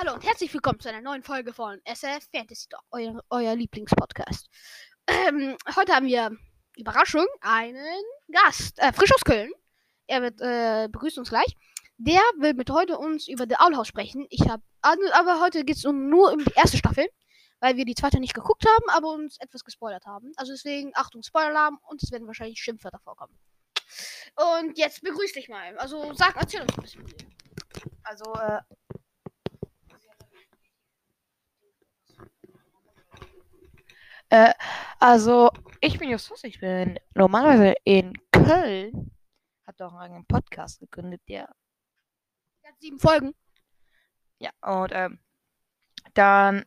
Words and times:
Hallo 0.00 0.14
und 0.14 0.24
herzlich 0.24 0.54
willkommen 0.54 0.80
zu 0.80 0.88
einer 0.88 1.02
neuen 1.02 1.22
Folge 1.22 1.52
von 1.52 1.78
SF 1.84 2.26
Fantasy 2.34 2.68
Talk, 2.70 2.82
euer, 2.90 3.22
euer 3.28 3.54
Lieblingspodcast. 3.54 4.48
Ähm, 5.06 5.58
heute 5.76 5.92
haben 5.92 6.06
wir, 6.06 6.34
Überraschung, 6.78 7.26
einen 7.42 8.02
Gast, 8.32 8.78
äh, 8.78 8.94
frisch 8.94 9.12
aus 9.12 9.20
Köln. 9.20 9.52
Er 10.06 10.22
wird, 10.22 10.40
äh, 10.40 10.88
begrüßt 10.90 11.18
uns 11.18 11.28
gleich. 11.28 11.54
Der 11.98 12.22
will 12.38 12.54
mit 12.54 12.70
heute 12.70 12.96
uns 12.96 13.28
über 13.28 13.44
The 13.46 13.56
Owl 13.56 13.76
House 13.76 13.88
sprechen. 13.88 14.26
Ich 14.30 14.48
habe, 14.48 14.62
aber 14.80 15.40
heute 15.42 15.66
geht 15.66 15.76
es 15.76 15.84
um, 15.84 16.08
nur 16.08 16.32
um 16.32 16.38
die 16.42 16.54
erste 16.54 16.78
Staffel, 16.78 17.06
weil 17.58 17.76
wir 17.76 17.84
die 17.84 17.94
zweite 17.94 18.20
nicht 18.20 18.32
geguckt 18.32 18.64
haben, 18.66 18.88
aber 18.96 19.12
uns 19.12 19.36
etwas 19.38 19.64
gespoilert 19.64 20.06
haben. 20.06 20.32
Also 20.36 20.52
deswegen, 20.52 20.92
Achtung, 20.94 21.22
Spoiler-Alarm 21.22 21.78
und 21.82 22.02
es 22.02 22.10
werden 22.10 22.26
wahrscheinlich 22.26 22.58
Schimpfwörter 22.62 23.00
vorkommen. 23.00 23.38
Und 24.62 24.78
jetzt 24.78 25.02
begrüß 25.02 25.34
dich 25.34 25.50
mal. 25.50 25.76
Also 25.76 26.14
sag, 26.14 26.36
erzähl 26.36 26.62
uns 26.62 26.72
ein 26.74 26.82
bisschen. 26.82 27.04
Also, 28.02 28.32
äh, 28.32 28.60
Äh, 34.30 34.54
also, 35.00 35.50
ich 35.80 35.98
bin 35.98 36.08
Justus, 36.08 36.44
ich 36.44 36.60
bin 36.60 36.98
normalerweise 37.14 37.74
in 37.84 38.12
Köln. 38.30 39.10
Hab 39.66 39.76
doch 39.76 39.92
einen 39.92 40.00
eigenen 40.00 40.26
Podcast 40.26 40.78
gegründet, 40.78 41.20
der. 41.28 41.48
Der 42.62 42.70
hat 42.70 42.80
sieben 42.80 43.00
Folgen. 43.00 43.34
Ja, 44.38 44.50
und 44.62 44.92
ähm, 44.94 45.18
dann. 46.14 46.64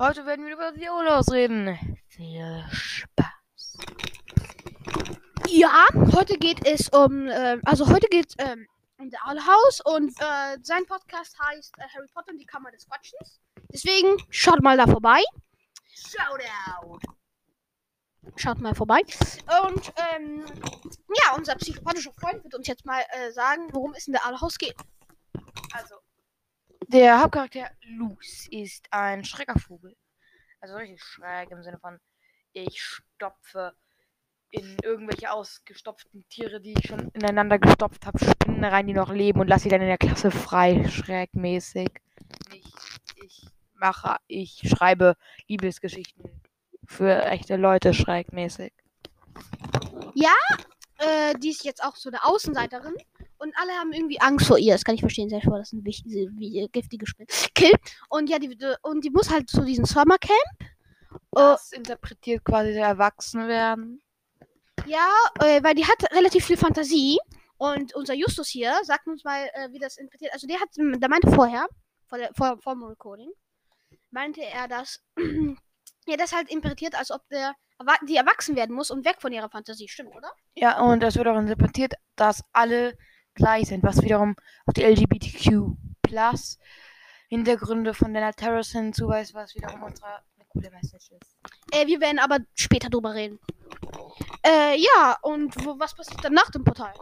Heute 0.00 0.24
werden 0.24 0.46
wir 0.46 0.54
über 0.54 0.70
die 0.70 0.88
Urlaubs 0.88 1.32
reden. 1.32 1.76
Viel 2.06 2.64
Spaß. 2.70 3.78
Ja, 5.48 5.88
heute 6.14 6.38
geht 6.38 6.64
es 6.64 6.88
um, 6.90 7.26
äh, 7.26 7.58
also 7.64 7.88
heute 7.88 8.06
geht 8.06 8.28
es 8.28 8.36
ähm, 8.38 8.68
um 8.98 9.10
The 9.10 9.16
Owl 9.26 9.40
House 9.40 9.80
und 9.80 10.10
äh, 10.20 10.58
sein 10.62 10.86
Podcast 10.86 11.36
heißt 11.40 11.76
äh, 11.78 11.82
Harry 11.92 12.06
Potter 12.14 12.30
und 12.30 12.38
die 12.38 12.46
Kammer 12.46 12.70
des 12.70 12.86
Quatschens. 12.86 13.40
Deswegen 13.72 14.16
schaut 14.30 14.62
mal 14.62 14.76
da 14.76 14.86
vorbei. 14.86 15.20
Shoutout! 16.06 17.00
Schaut 18.36 18.60
mal 18.60 18.74
vorbei. 18.74 19.00
Und 19.64 19.92
ähm, 20.14 20.44
ja, 21.08 21.34
unser 21.36 21.54
psychopathischer 21.56 22.12
Freund 22.18 22.44
wird 22.44 22.54
uns 22.54 22.66
jetzt 22.66 22.84
mal 22.84 23.02
äh, 23.10 23.32
sagen, 23.32 23.68
worum 23.72 23.94
es 23.94 24.06
in 24.06 24.14
The 24.14 24.20
Owl 24.28 24.40
House 24.40 24.58
geht. 24.58 24.76
Also, 25.72 25.96
der 26.88 27.20
Hauptcharakter 27.20 27.70
Luz 27.82 28.48
ist 28.50 28.86
ein 28.90 29.24
schräger 29.24 29.58
Vogel. 29.58 29.96
Also 30.60 30.76
richtig 30.76 31.02
schräg 31.02 31.50
im 31.50 31.62
Sinne 31.62 31.78
von, 31.78 31.98
ich 32.52 32.80
stopfe 32.80 33.74
in 34.50 34.76
irgendwelche 34.82 35.30
ausgestopften 35.30 36.26
Tiere, 36.28 36.60
die 36.60 36.72
ich 36.72 36.86
schon 36.86 37.10
ineinander 37.10 37.58
gestopft 37.58 38.06
habe, 38.06 38.18
Spinnen 38.18 38.64
rein, 38.64 38.86
die 38.86 38.94
noch 38.94 39.12
leben 39.12 39.40
und 39.40 39.48
lasse 39.48 39.64
sie 39.64 39.68
dann 39.68 39.82
in 39.82 39.88
der 39.88 39.98
Klasse 39.98 40.30
frei, 40.30 40.88
schrägmäßig. 40.88 41.90
Mache, 43.78 44.16
ich 44.26 44.62
schreibe 44.68 45.16
Liebesgeschichten 45.46 46.30
für 46.86 47.24
echte 47.24 47.56
Leute, 47.56 47.94
schrägmäßig. 47.94 48.72
Ja, 50.14 50.34
äh, 50.98 51.34
die 51.38 51.50
ist 51.50 51.64
jetzt 51.64 51.82
auch 51.82 51.96
so 51.96 52.10
eine 52.10 52.24
Außenseiterin. 52.24 52.94
Und 53.38 53.54
alle 53.56 53.72
haben 53.72 53.92
irgendwie 53.92 54.20
Angst 54.20 54.46
vor 54.46 54.58
ihr. 54.58 54.72
Das 54.72 54.84
kann 54.84 54.96
ich 54.96 55.00
verstehen, 55.00 55.28
sehr 55.28 55.40
schwer. 55.40 55.58
Das 55.58 55.70
sind 55.70 55.84
wichtige, 55.84 56.28
wie, 56.36 56.68
giftige 56.72 57.06
Spinnen. 57.06 57.28
Kill. 57.54 57.72
Und 58.08 58.28
ja, 58.28 58.38
die, 58.38 58.56
und 58.82 59.04
die 59.04 59.10
muss 59.10 59.30
halt 59.30 59.48
zu 59.48 59.64
diesem 59.64 59.84
Sommercamp. 59.84 60.32
Das 61.30 61.72
interpretiert 61.72 62.44
quasi 62.44 62.72
der 62.72 62.88
Erwachsenwerden. 62.88 64.02
Ja, 64.86 65.08
äh, 65.40 65.62
weil 65.62 65.74
die 65.74 65.86
hat 65.86 66.02
relativ 66.12 66.46
viel 66.46 66.56
Fantasie. 66.56 67.18
Und 67.58 67.94
unser 67.94 68.14
Justus 68.14 68.48
hier 68.48 68.74
sagt 68.82 69.06
uns 69.06 69.24
mal, 69.24 69.48
äh, 69.52 69.72
wie 69.72 69.78
das 69.78 69.98
interpretiert. 69.98 70.32
Also 70.32 70.46
der 70.46 70.60
hat, 70.60 70.68
der 70.76 71.08
meinte 71.08 71.30
vorher, 71.30 71.66
vor, 72.06 72.18
der, 72.18 72.30
vor, 72.34 72.58
vor 72.60 72.74
dem 72.74 72.84
Recording, 72.84 73.30
meinte 74.10 74.42
er, 74.42 74.68
dass 74.68 75.02
ja, 76.06 76.16
das 76.18 76.32
halt 76.32 76.50
interpretiert, 76.50 76.94
als 76.94 77.10
ob 77.10 77.28
der 77.28 77.54
die 78.08 78.16
erwachsen 78.16 78.56
werden 78.56 78.74
muss 78.74 78.90
und 78.90 79.04
weg 79.04 79.16
von 79.20 79.32
ihrer 79.32 79.48
Fantasie. 79.48 79.86
Stimmt, 79.88 80.14
oder? 80.16 80.32
Ja, 80.54 80.80
und 80.80 81.02
es 81.04 81.16
wird 81.16 81.28
auch 81.28 81.38
interpretiert, 81.38 81.94
dass 82.16 82.42
alle 82.52 82.98
gleich 83.34 83.68
sind, 83.68 83.84
was 83.84 84.02
wiederum 84.02 84.34
auf 84.66 84.74
die 84.74 84.82
LGBTQ 84.82 85.76
Plus 86.02 86.58
Hintergründe 87.28 87.94
von 87.94 88.12
Lennart 88.12 88.36
Terrace 88.36 88.72
hinzuweist, 88.72 89.34
was 89.34 89.54
wiederum 89.54 89.82
unsere 89.82 90.22
coole 90.48 90.70
Message 90.70 91.10
ist. 91.12 91.36
Äh, 91.72 91.86
wir 91.86 92.00
werden 92.00 92.18
aber 92.18 92.38
später 92.54 92.88
drüber 92.88 93.14
reden. 93.14 93.38
Äh, 94.44 94.78
ja, 94.78 95.16
und 95.22 95.54
wo, 95.64 95.78
was 95.78 95.94
passiert 95.94 96.24
dann 96.24 96.32
nach 96.32 96.50
dem 96.50 96.64
Portal? 96.64 96.94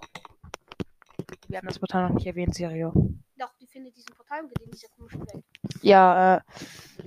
Wir 1.48 1.58
haben 1.58 1.66
das 1.66 1.78
Portal 1.78 2.08
noch 2.08 2.14
nicht 2.16 2.26
erwähnt, 2.26 2.54
Serio. 2.54 2.92
Doch, 3.38 3.52
die 3.60 3.66
findet 3.66 3.97
diesen 3.97 4.14
Portal 4.14 4.41
in 4.41 4.70
diese 4.70 4.88
komische 4.97 5.20
Welt. 5.20 5.44
Ja, 5.82 6.36
äh, 6.36 6.41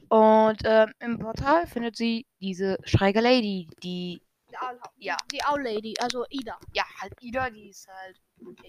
und 0.10 0.66
äh, 0.66 0.88
im 1.00 1.20
Portal 1.20 1.68
findet 1.68 1.96
sie 1.96 2.26
diese 2.42 2.78
schräge 2.84 3.22
Lady, 3.22 3.68
die. 3.84 4.22
Die 4.50 4.56
Owl, 4.56 4.80
Ja. 4.98 5.18
Die 5.32 5.40
Owl 5.48 5.62
Lady, 5.62 5.94
also 6.00 6.26
Ida. 6.30 6.58
Ja, 6.74 6.84
halt 7.00 7.14
Ida, 7.22 7.50
die 7.50 7.70
ist 7.70 7.88
halt. 7.88 8.20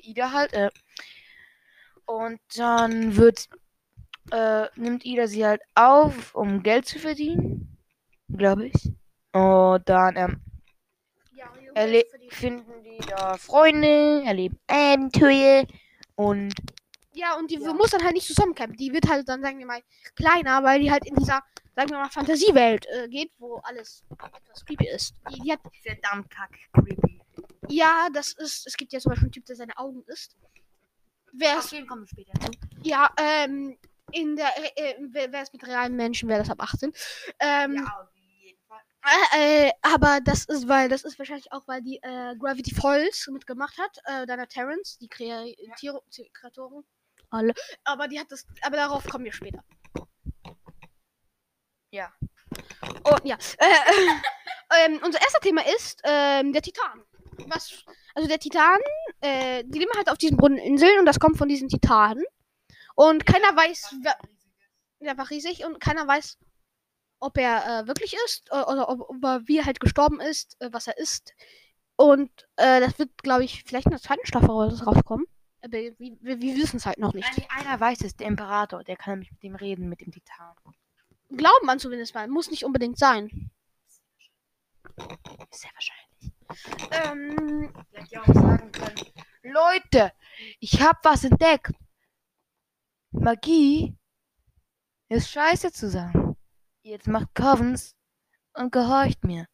Ida 0.02 0.32
halt, 0.32 0.52
äh. 0.52 0.70
Und 2.04 2.40
dann 2.56 3.16
wird. 3.16 3.48
Äh, 4.32 4.66
nimmt 4.76 5.04
Ida 5.04 5.26
sie 5.26 5.44
halt 5.44 5.62
auf, 5.74 6.34
um 6.34 6.62
Geld 6.62 6.86
zu 6.86 6.98
verdienen. 6.98 7.78
Glaube 8.28 8.66
ich. 8.66 8.92
Und 9.32 9.88
dann, 9.88 10.16
ähm, 10.16 10.40
Ja, 11.32 11.46
erle 11.74 12.04
finden 12.28 12.84
die 12.84 13.04
da 13.06 13.36
Freunde, 13.38 14.22
erleben 14.24 14.58
Abenteuer 14.68 15.64
und 16.16 16.52
Ja, 17.12 17.36
und 17.36 17.50
die 17.50 17.56
Ja. 17.56 17.72
muss 17.74 17.90
dann 17.90 18.04
halt 18.04 18.14
nicht 18.14 18.26
zusammencampen. 18.26 18.76
Die 18.76 18.92
wird 18.92 19.08
halt 19.08 19.28
dann, 19.28 19.42
sagen 19.42 19.58
wir 19.58 19.66
mal, 19.66 19.82
kleiner, 20.14 20.62
weil 20.62 20.80
die 20.80 20.90
halt 20.90 21.06
in 21.06 21.14
dieser, 21.16 21.42
sagen 21.74 21.90
wir 21.90 21.98
mal, 21.98 22.08
Fantasiewelt 22.10 22.86
äh, 22.86 23.08
geht, 23.08 23.32
wo 23.38 23.56
alles 23.64 24.04
etwas 24.34 24.64
creepy 24.64 24.88
ist. 24.88 25.14
Die, 25.30 25.40
die 25.40 25.52
hat, 25.52 25.60
verdammt 25.82 26.30
kack 26.30 26.50
creepy. 26.72 27.20
ja, 27.68 28.08
das 28.12 28.32
ist, 28.34 28.66
es 28.66 28.76
gibt 28.76 28.92
ja 28.92 29.00
zum 29.00 29.10
Beispiel 29.10 29.26
einen 29.26 29.32
Typ, 29.32 29.44
der 29.46 29.56
seine 29.56 29.76
Augen 29.76 30.02
isst. 30.06 30.36
Wer 31.32 31.58
es, 31.58 31.70
den 31.70 31.86
kommen 31.86 32.06
später 32.06 32.32
ja, 32.82 33.08
ähm, 33.16 33.78
in 34.12 34.34
der, 34.36 34.50
äh, 34.76 34.96
wer 35.10 35.32
wer 35.32 35.42
es 35.42 35.52
mit 35.52 35.64
realen 35.66 35.94
Menschen 35.94 36.28
wäre, 36.28 36.40
das 36.40 36.50
ab 36.50 36.60
18. 36.62 36.92
Ähm, 37.38 37.74
Ja, 37.74 38.00
auf 38.00 38.08
jeden 38.16 38.58
Fall. 38.66 38.80
Äh, 39.36 39.68
äh, 39.68 39.72
aber 39.82 40.20
das 40.20 40.44
ist, 40.46 40.66
weil, 40.68 40.88
das 40.88 41.04
ist 41.04 41.18
wahrscheinlich 41.18 41.52
auch, 41.52 41.66
weil 41.68 41.82
die 41.82 41.98
äh, 42.02 42.34
Gravity 42.36 42.74
Falls 42.74 43.28
mitgemacht 43.28 43.78
hat, 43.78 43.98
äh, 44.04 44.26
Dana 44.26 44.46
Terrence, 44.46 44.98
die 44.98 45.08
Kreatorin. 45.08 46.84
Alle. 47.30 47.54
Aber 47.84 48.08
die 48.08 48.18
hat 48.18 48.30
das, 48.30 48.46
aber 48.62 48.76
darauf 48.76 49.04
kommen 49.04 49.24
wir 49.24 49.32
später. 49.32 49.64
Ja. 51.92 52.12
Und 53.04 53.24
ja, 53.24 53.36
äh, 53.58 54.86
ähm, 54.86 55.00
unser 55.04 55.20
erster 55.20 55.40
Thema 55.40 55.62
ist 55.76 56.00
ähm, 56.04 56.52
der 56.52 56.62
Titan. 56.62 57.04
Was, 57.46 57.84
also 58.14 58.28
der 58.28 58.38
Titan, 58.38 58.78
äh, 59.20 59.64
die 59.66 59.78
leben 59.78 59.92
halt 59.96 60.10
auf 60.10 60.18
diesen 60.18 60.36
Brunneninseln 60.36 60.98
und 60.98 61.06
das 61.06 61.18
kommt 61.18 61.38
von 61.38 61.48
diesen 61.48 61.68
Titanen. 61.68 62.24
Und 62.94 63.24
keiner 63.24 63.56
weiß, 63.56 63.96
wer, 64.02 64.16
der 65.00 65.16
war 65.16 65.30
riesig 65.30 65.64
und 65.64 65.80
keiner 65.80 66.06
weiß, 66.06 66.38
ob 67.20 67.38
er 67.38 67.80
äh, 67.80 67.86
wirklich 67.86 68.14
ist 68.26 68.48
äh, 68.50 68.62
oder 68.62 68.88
ob, 68.88 69.08
ob 69.08 69.24
er 69.24 69.46
wie 69.46 69.58
er 69.58 69.66
halt 69.66 69.80
gestorben 69.80 70.20
ist, 70.20 70.56
äh, 70.60 70.68
was 70.72 70.86
er 70.86 70.98
ist. 70.98 71.34
Und 71.96 72.30
äh, 72.56 72.80
das 72.80 72.98
wird, 72.98 73.10
glaube 73.22 73.44
ich, 73.44 73.62
vielleicht 73.64 73.86
in 73.86 73.92
der 73.92 74.00
zweiten 74.00 74.26
Staffel 74.26 74.50
rauskommen. 74.50 75.26
Aber 75.62 75.72
wir, 75.72 75.94
wir, 75.98 76.56
wissen 76.56 76.78
es 76.78 76.86
halt 76.86 76.98
noch 76.98 77.12
nicht. 77.12 77.28
Nein, 77.36 77.46
einer 77.50 77.78
weiß 77.78 78.00
es, 78.02 78.16
der 78.16 78.28
Imperator, 78.28 78.82
der 78.82 78.96
kann 78.96 79.12
nämlich 79.14 79.30
mit 79.30 79.42
dem 79.42 79.54
reden, 79.54 79.88
mit 79.88 80.00
dem 80.00 80.10
Titan. 80.10 80.54
Glauben 81.28 81.66
man 81.66 81.78
zumindest 81.78 82.14
mal. 82.14 82.28
Muss 82.28 82.50
nicht 82.50 82.64
unbedingt 82.64 82.98
sein. 82.98 83.50
Sehr 85.50 85.70
wahrscheinlich. 85.74 86.32
Ähm, 86.90 87.72
ja 88.08 88.22
auch 88.22 88.34
sagen 88.34 88.72
können, 88.72 89.00
Leute, 89.42 90.12
ich 90.58 90.80
hab 90.80 91.04
was 91.04 91.24
entdeckt. 91.24 91.72
Magie 93.12 93.96
ist 95.08 95.30
scheiße 95.30 95.72
zusammen. 95.72 96.36
Jetzt 96.82 97.06
macht 97.06 97.34
Covens 97.34 97.94
und 98.54 98.72
gehorcht 98.72 99.24
mir. 99.24 99.46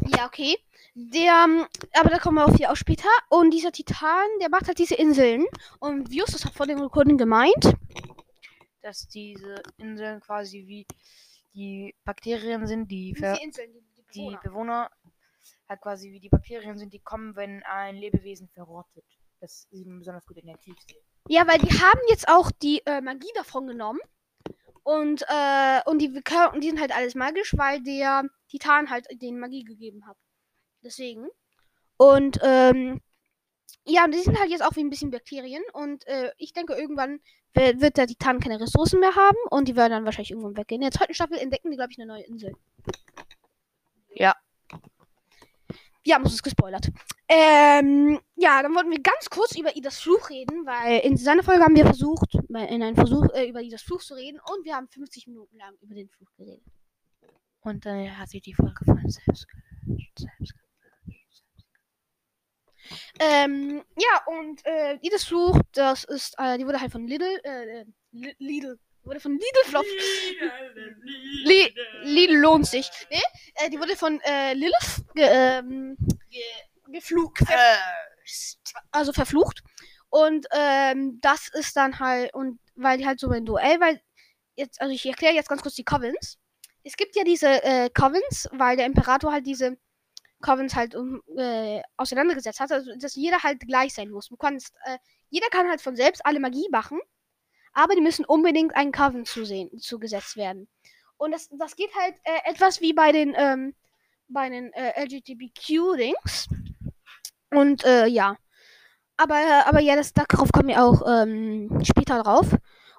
ja, 0.00 0.26
okay. 0.26 0.56
Der, 0.98 1.44
ähm, 1.44 1.66
aber 1.92 2.08
da 2.08 2.18
kommen 2.18 2.36
wir 2.38 2.46
auf 2.46 2.56
die 2.56 2.66
auch 2.66 2.74
später. 2.74 3.10
Und 3.28 3.50
dieser 3.50 3.70
Titan, 3.70 4.26
der 4.40 4.48
macht 4.48 4.66
halt 4.66 4.78
diese 4.78 4.94
Inseln. 4.94 5.44
Und 5.78 6.10
Justus 6.10 6.46
hat 6.46 6.54
vor 6.54 6.66
dem 6.66 6.80
Recording 6.80 7.18
gemeint. 7.18 7.74
Dass 8.80 9.06
diese 9.06 9.62
Inseln 9.76 10.20
quasi 10.20 10.66
wie 10.66 10.86
die 11.52 11.94
Bakterien 12.02 12.66
sind, 12.66 12.90
die, 12.90 13.14
ver 13.14 13.34
Diese 13.34 13.44
Inseln, 13.44 13.72
die, 13.74 13.80
die 13.94 14.04
die 14.14 14.20
Bewohner. 14.20 14.40
Bewohner 14.42 14.90
halt 15.68 15.80
quasi 15.82 16.12
wie 16.12 16.20
die 16.20 16.30
Bakterien 16.30 16.78
sind, 16.78 16.94
die 16.94 17.00
kommen, 17.00 17.36
wenn 17.36 17.62
ein 17.64 17.96
Lebewesen 17.96 18.48
verrottet. 18.48 19.04
Das 19.40 19.66
sieht 19.70 19.86
man 19.86 19.98
besonders 19.98 20.24
gut 20.24 20.38
in 20.38 20.46
der 20.46 20.58
Tiefsee. 20.60 20.96
Ja, 21.28 21.46
weil 21.46 21.58
die 21.58 21.78
haben 21.78 22.00
jetzt 22.08 22.26
auch 22.26 22.50
die 22.50 22.80
äh, 22.86 23.02
Magie 23.02 23.32
davon 23.34 23.66
genommen. 23.66 24.00
Und, 24.82 25.26
äh, 25.28 25.82
und 25.84 25.98
die, 25.98 26.10
die 26.10 26.68
sind 26.68 26.80
halt 26.80 26.96
alles 26.96 27.14
magisch, 27.14 27.54
weil 27.58 27.82
der 27.82 28.24
Titan 28.48 28.88
halt 28.88 29.06
den 29.20 29.38
Magie 29.38 29.64
gegeben 29.64 30.06
hat. 30.06 30.16
Deswegen. 30.86 31.26
Und, 31.96 32.38
ähm, 32.44 33.00
ja, 33.84 34.04
und 34.04 34.14
die 34.14 34.20
sind 34.20 34.38
halt 34.38 34.50
jetzt 34.50 34.64
auch 34.64 34.76
wie 34.76 34.84
ein 34.84 34.90
bisschen 34.90 35.10
Bakterien. 35.10 35.64
Und 35.72 36.06
äh, 36.06 36.30
ich 36.38 36.52
denke, 36.52 36.74
irgendwann 36.74 37.18
wird, 37.54 37.96
der 37.96 38.06
Titan 38.06 38.38
keine 38.38 38.60
Ressourcen 38.60 39.00
mehr 39.00 39.16
haben 39.16 39.36
und 39.50 39.66
die 39.66 39.74
werden 39.74 39.90
dann 39.90 40.04
wahrscheinlich 40.04 40.30
irgendwann 40.30 40.56
weggehen. 40.56 40.80
In 40.80 40.90
der 40.90 40.96
zweiten 40.96 41.14
Staffel 41.14 41.38
entdecken 41.38 41.70
die, 41.70 41.76
glaube 41.76 41.90
ich, 41.90 41.98
eine 41.98 42.06
neue 42.06 42.22
Insel. 42.22 42.52
Ja. 44.10 44.34
Wir 46.04 46.14
haben 46.14 46.22
uns 46.22 46.42
gespoilert. 46.42 46.88
Ähm, 47.28 48.20
ja, 48.36 48.62
dann 48.62 48.74
wollten 48.76 48.90
wir 48.90 49.00
ganz 49.00 49.28
kurz 49.28 49.58
über 49.58 49.74
Idas 49.74 49.98
Fluch 49.98 50.30
reden, 50.30 50.66
weil 50.66 51.00
in 51.00 51.16
seiner 51.16 51.42
Folge 51.42 51.64
haben 51.64 51.74
wir 51.74 51.84
versucht, 51.84 52.34
in 52.34 52.56
einem 52.56 52.94
Versuch 52.94 53.26
äh, 53.34 53.48
über 53.48 53.60
Idas 53.60 53.82
Fluch 53.82 54.02
zu 54.02 54.14
reden 54.14 54.38
und 54.38 54.64
wir 54.64 54.76
haben 54.76 54.86
50 54.86 55.26
Minuten 55.26 55.56
lang 55.56 55.74
über 55.80 55.96
den 55.96 56.08
Fluch 56.10 56.32
geredet. 56.36 56.62
Und 57.62 57.84
dann 57.84 58.16
hat 58.16 58.28
sich 58.28 58.42
die 58.42 58.54
Folge 58.54 58.84
von 58.84 59.00
selbst. 59.08 59.48
Selbst 60.16 60.54
Ähm, 63.18 63.82
ja, 63.96 64.24
und 64.26 64.64
äh, 64.66 64.98
Idas 65.02 65.24
Fluch, 65.24 65.58
das 65.72 66.04
ist, 66.04 66.34
äh, 66.38 66.58
die 66.58 66.66
wurde 66.66 66.80
halt 66.80 66.92
von 66.92 67.06
Lidl, 67.06 67.40
äh, 67.44 67.80
äh, 67.80 67.84
Li- 68.12 68.36
Lidl, 68.38 68.78
wurde 69.04 69.20
von 69.20 69.32
Lidl 69.32 69.64
Flop. 69.66 69.84
Li 71.44 71.74
Lidl 72.02 72.36
lohnt 72.36 72.66
sich. 72.66 72.90
Nee, 73.10 73.22
äh, 73.54 73.70
die 73.70 73.78
wurde 73.78 73.96
von 73.96 74.20
äh, 74.20 74.54
Lilith 74.54 75.04
ge 75.14 75.28
ähm, 75.30 75.96
geflucht. 76.88 77.42
also 78.90 79.12
verflucht. 79.12 79.62
Und 80.08 80.46
ähm, 80.52 81.18
das 81.20 81.48
ist 81.48 81.76
dann 81.76 81.98
halt, 81.98 82.32
und 82.34 82.58
weil 82.74 82.98
die 82.98 83.06
halt 83.06 83.20
so 83.20 83.28
ein 83.30 83.44
Duell, 83.44 83.80
weil 83.80 84.00
jetzt, 84.56 84.80
also 84.80 84.92
ich 84.94 85.04
erkläre 85.06 85.34
jetzt 85.34 85.48
ganz 85.48 85.62
kurz 85.62 85.74
die 85.74 85.84
Covens. 85.84 86.38
Es 86.84 86.96
gibt 86.96 87.16
ja 87.16 87.24
diese 87.24 87.62
äh, 87.64 87.90
Covens, 87.90 88.48
weil 88.52 88.76
der 88.76 88.86
Imperator 88.86 89.32
halt 89.32 89.46
diese 89.46 89.76
Covens 90.42 90.74
halt 90.74 90.94
um, 90.94 91.22
äh, 91.36 91.82
auseinandergesetzt 91.96 92.60
hat, 92.60 92.72
also 92.72 92.90
dass 92.98 93.14
jeder 93.14 93.42
halt 93.42 93.60
gleich 93.60 93.94
sein 93.94 94.10
muss. 94.10 94.28
Du 94.28 94.36
kannst, 94.36 94.74
äh, 94.84 94.98
jeder 95.30 95.48
kann 95.48 95.68
halt 95.68 95.80
von 95.80 95.96
selbst 95.96 96.24
alle 96.24 96.40
Magie 96.40 96.68
machen, 96.70 97.00
aber 97.72 97.94
die 97.94 98.00
müssen 98.00 98.24
unbedingt 98.24 98.74
einen 98.76 98.92
Coven 98.92 99.24
zusehen, 99.24 99.78
zugesetzt 99.78 100.36
werden. 100.36 100.68
Und 101.16 101.32
das, 101.32 101.48
das 101.58 101.76
geht 101.76 101.94
halt 101.94 102.14
äh, 102.24 102.50
etwas 102.50 102.80
wie 102.80 102.92
bei 102.92 103.12
den, 103.12 103.34
ähm, 103.36 103.74
bei 104.28 104.48
den 104.48 104.72
äh, 104.72 105.04
LGBTQ-Dings. 105.04 106.48
Und 107.50 107.84
äh, 107.84 108.06
ja. 108.06 108.36
Aber, 109.16 109.36
äh, 109.36 109.62
aber 109.64 109.80
ja, 109.80 109.96
das, 109.96 110.12
darauf 110.12 110.52
kommen 110.52 110.68
wir 110.68 110.84
auch 110.84 111.02
ähm, 111.06 111.80
später 111.82 112.22
drauf. 112.22 112.54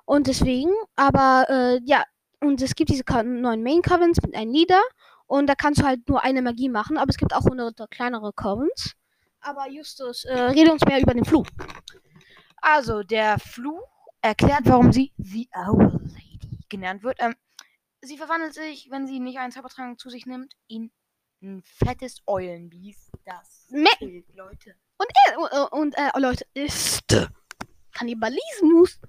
Und 0.06 0.28
deswegen, 0.28 0.72
aber 0.96 1.80
ja, 1.84 2.06
und 2.40 2.62
es 2.62 2.76
gibt 2.76 2.90
diese 2.90 3.04
neuen 3.24 3.62
Main 3.62 3.82
Covens 3.82 4.22
mit 4.22 4.36
einem 4.36 4.54
Leader. 4.54 4.82
Und 5.28 5.48
da 5.48 5.56
kannst 5.56 5.82
du 5.82 5.86
halt 5.86 6.08
nur 6.08 6.24
eine 6.24 6.42
Magie 6.42 6.70
machen, 6.70 6.98
aber 6.98 7.10
es 7.10 7.18
gibt 7.18 7.34
auch 7.34 7.44
hunderte 7.44 7.88
kleinere 7.90 8.34
Covens. 8.34 8.96
Aber 9.42 9.70
Justus, 9.70 10.26
äh, 10.26 10.34
rede 10.34 10.72
uns 10.72 10.84
mehr 10.86 11.02
über 11.02 11.14
den 11.14 11.26
Fluch. 11.26 11.46
Also, 12.62 13.04
der 13.04 13.38
Fluch 13.38 13.88
erklärt, 14.22 14.62
warum 14.64 14.92
sie 14.92 15.14
The 15.18 15.50
Owl 15.54 16.00
Lady 16.04 16.66
genannt 16.70 17.04
wird. 17.04 17.18
Ähm, 17.20 17.36
sie 18.02 18.18
verwandelt 18.18 18.54
sich, 18.54 18.90
wenn 18.90 19.06
sie 19.06 19.20
nicht 19.20 19.38
einen 19.38 19.52
Zaubertrank 19.52 20.00
zu 20.00 20.10
sich 20.10 20.26
nimmt, 20.26 20.54
in 20.68 20.92
ein 21.42 21.62
fettes 21.64 22.22
Eulenbiest. 22.26 23.12
Das 23.26 23.68
Me 23.70 24.24
Leute. 24.34 24.76
äh, 25.00 25.38
und, 25.38 25.72
und 25.72 25.98
äh, 25.98 26.20
Leute, 26.20 26.46
ist 26.54 27.04
Kannibalismus. 27.92 29.00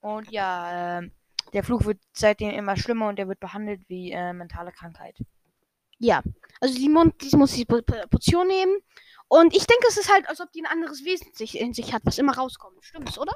Und 0.00 0.30
ja, 0.30 0.98
ähm, 0.98 1.12
der 1.52 1.62
Fluch 1.62 1.84
wird 1.84 2.00
seitdem 2.12 2.50
immer 2.50 2.76
schlimmer 2.76 3.08
und 3.08 3.18
er 3.18 3.28
wird 3.28 3.38
behandelt 3.38 3.82
wie 3.88 4.10
äh, 4.10 4.32
mentale 4.32 4.72
Krankheit. 4.72 5.16
Ja, 6.02 6.20
also 6.60 6.74
die, 6.74 6.88
Mon 6.88 7.12
die 7.20 7.36
muss 7.36 7.52
die 7.52 7.64
Po- 7.64 7.80
Po- 7.82 8.06
Potion 8.10 8.48
nehmen. 8.48 8.76
Und 9.28 9.54
ich 9.54 9.66
denke, 9.66 9.86
es 9.88 9.96
ist 9.96 10.12
halt, 10.12 10.28
als 10.28 10.40
ob 10.40 10.50
die 10.52 10.60
ein 10.62 10.66
anderes 10.66 11.04
Wesen 11.04 11.32
sich, 11.32 11.56
in 11.58 11.72
sich 11.72 11.92
hat, 11.92 12.02
was 12.04 12.18
immer 12.18 12.36
rauskommt. 12.36 12.84
Stimmt's, 12.84 13.18
oder? 13.18 13.32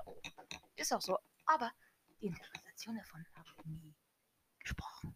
Ist 0.75 0.93
auch 0.93 1.01
so. 1.01 1.17
Aber 1.47 1.71
die 2.21 2.27
Interpretation 2.27 2.97
davon 2.97 3.25
habe 3.37 3.47
ich 3.61 3.67
nie 3.67 3.95
gesprochen. 4.59 5.15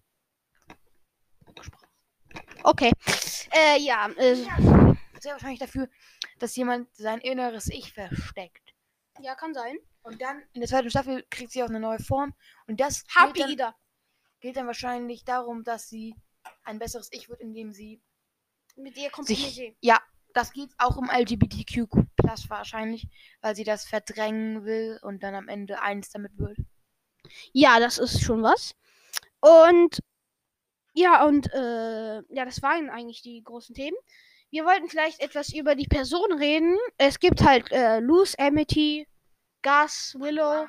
Gesprochen. 1.56 1.88
Okay. 2.62 2.92
Äh, 3.52 3.80
ja, 3.80 4.08
äh, 4.10 4.36
Sehr 5.18 5.32
wahrscheinlich 5.32 5.58
dafür, 5.58 5.88
dass 6.38 6.54
jemand 6.54 6.94
sein 6.94 7.20
inneres 7.20 7.66
Ich 7.68 7.92
versteckt. 7.92 8.74
ja, 9.20 9.34
kann 9.34 9.52
sein. 9.54 9.76
Und 10.02 10.22
dann 10.22 10.40
in 10.52 10.60
der 10.60 10.68
zweiten 10.70 10.88
Staffel 10.88 11.26
kriegt 11.30 11.50
sie 11.52 11.62
auch 11.64 11.68
eine 11.68 11.80
neue 11.80 11.98
Form. 11.98 12.32
Und 12.68 12.80
das 12.80 13.02
geht 13.04 13.16
Happy 13.16 13.40
dann, 13.40 13.50
Ida. 13.50 13.76
geht 14.40 14.56
dann 14.56 14.66
wahrscheinlich 14.68 15.24
darum, 15.24 15.64
dass 15.64 15.88
sie 15.88 16.14
ein 16.64 16.78
besseres 16.78 17.08
Ich 17.12 17.28
wird, 17.28 17.40
indem 17.40 17.72
sie 17.72 18.00
Mit 18.76 18.96
ihr 18.96 19.10
kommt 19.10 19.28
sich. 19.28 19.74
Ja, 19.80 20.00
das 20.34 20.52
geht 20.52 20.70
auch 20.78 20.96
um 20.96 21.10
LGBTQ 21.10 21.88
Plus 22.16 22.50
wahrscheinlich, 22.50 23.08
weil 23.40 23.56
sie 23.56 23.64
das 23.64 23.84
verdrängen 23.84 24.64
will 24.64 24.98
und 25.02 25.22
dann 25.22 25.34
am 25.34 25.48
Ende 25.48 25.80
eins 25.80 26.10
damit 26.10 26.36
wird. 26.38 26.58
Ja, 27.52 27.80
das 27.80 27.98
ist 27.98 28.22
schon 28.22 28.42
was. 28.42 28.74
Und 29.40 30.00
ja, 30.92 31.24
und 31.24 31.52
äh, 31.52 32.22
ja, 32.34 32.44
das 32.44 32.62
waren 32.62 32.90
eigentlich 32.90 33.22
die 33.22 33.42
großen 33.42 33.74
Themen. 33.74 33.96
Wir 34.50 34.64
wollten 34.64 34.88
vielleicht 34.88 35.20
etwas 35.20 35.52
über 35.52 35.76
die 35.76 35.86
Person 35.86 36.32
reden. 36.32 36.76
Es 36.98 37.20
gibt 37.20 37.42
halt 37.42 37.70
äh, 37.70 38.00
Luz, 38.00 38.34
Amity, 38.38 39.06
Gus, 39.62 40.16
Willow, 40.18 40.66